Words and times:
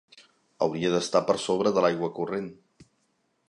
Hauria 0.67 0.91
d'estar 0.93 1.21
per 1.29 1.37
sobre 1.45 1.75
de 1.77 1.83
l'aigua 1.87 2.11
corrent. 2.19 2.49